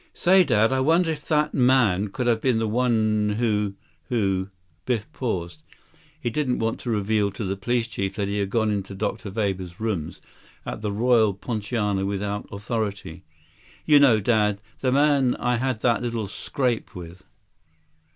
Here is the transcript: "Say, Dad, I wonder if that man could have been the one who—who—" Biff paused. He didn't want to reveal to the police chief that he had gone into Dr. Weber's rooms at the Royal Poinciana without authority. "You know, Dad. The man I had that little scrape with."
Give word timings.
"Say, 0.15 0.43
Dad, 0.43 0.71
I 0.73 0.79
wonder 0.79 1.11
if 1.11 1.27
that 1.27 1.53
man 1.53 2.07
could 2.07 2.25
have 2.25 2.41
been 2.41 2.57
the 2.57 2.67
one 2.67 3.35
who—who—" 3.37 4.49
Biff 4.87 5.13
paused. 5.13 5.61
He 6.19 6.31
didn't 6.31 6.57
want 6.57 6.79
to 6.79 6.89
reveal 6.89 7.29
to 7.29 7.45
the 7.45 7.55
police 7.55 7.87
chief 7.87 8.15
that 8.15 8.27
he 8.27 8.39
had 8.39 8.49
gone 8.49 8.71
into 8.71 8.95
Dr. 8.95 9.29
Weber's 9.29 9.79
rooms 9.79 10.19
at 10.65 10.81
the 10.81 10.91
Royal 10.91 11.35
Poinciana 11.35 12.03
without 12.03 12.49
authority. 12.51 13.25
"You 13.85 13.99
know, 13.99 14.19
Dad. 14.19 14.59
The 14.79 14.91
man 14.91 15.35
I 15.35 15.57
had 15.57 15.81
that 15.81 16.01
little 16.01 16.25
scrape 16.27 16.95
with." 16.95 17.23